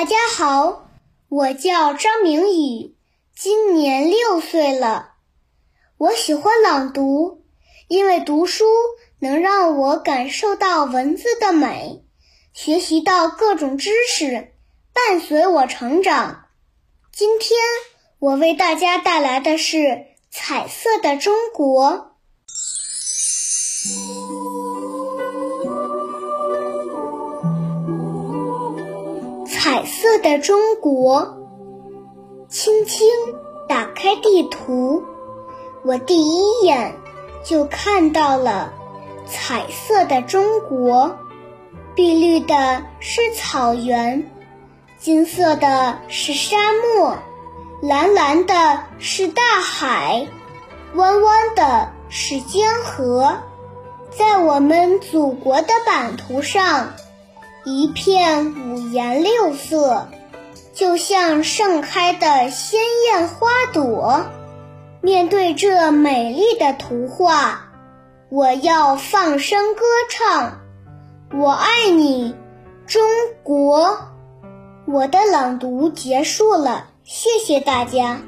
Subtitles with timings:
[0.00, 0.88] 大家好，
[1.28, 2.96] 我叫张明宇，
[3.36, 5.10] 今年六岁了。
[5.98, 7.42] 我喜欢朗读，
[7.86, 8.64] 因为读书
[9.18, 12.02] 能让我感受到文字的美，
[12.54, 14.54] 学习到各种知识，
[14.94, 16.46] 伴随我成长。
[17.12, 17.58] 今天
[18.20, 19.76] 我为大家带来的是
[20.30, 22.14] 《彩色的中国》。
[30.10, 31.36] 色的中国，
[32.48, 33.06] 轻轻
[33.68, 35.04] 打开地图，
[35.84, 36.96] 我第一眼
[37.44, 38.72] 就看到了
[39.28, 41.16] 彩色的中国。
[41.94, 44.28] 碧绿的是草原，
[44.98, 47.16] 金色的是沙漠，
[47.80, 50.26] 蓝蓝的是大海，
[50.94, 53.36] 弯弯的是江河。
[54.10, 56.94] 在我们祖国的版图上。
[57.64, 60.08] 一片五颜六色，
[60.72, 64.24] 就像盛开的鲜艳花朵。
[65.02, 67.68] 面对这美丽的图画，
[68.30, 70.60] 我要放声歌唱
[71.38, 72.34] ：“我爱你，
[72.86, 73.02] 中
[73.42, 73.98] 国！”
[74.88, 78.20] 我的朗读结束了，谢谢大家。